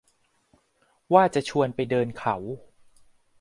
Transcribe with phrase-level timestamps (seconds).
[1.13, 2.35] ว่าจะชวนไปเดินเขา